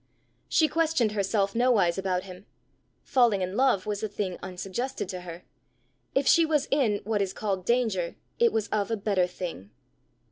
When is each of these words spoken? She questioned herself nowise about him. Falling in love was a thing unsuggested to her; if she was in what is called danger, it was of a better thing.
She 0.49 0.67
questioned 0.67 1.11
herself 1.11 1.53
nowise 1.53 1.95
about 1.99 2.23
him. 2.23 2.47
Falling 3.03 3.43
in 3.43 3.55
love 3.55 3.85
was 3.85 4.01
a 4.01 4.07
thing 4.07 4.39
unsuggested 4.41 5.07
to 5.09 5.21
her; 5.21 5.43
if 6.15 6.25
she 6.25 6.43
was 6.43 6.67
in 6.71 7.01
what 7.03 7.21
is 7.21 7.33
called 7.33 7.67
danger, 7.67 8.15
it 8.39 8.51
was 8.51 8.67
of 8.69 8.89
a 8.89 8.97
better 8.97 9.27
thing. 9.27 9.69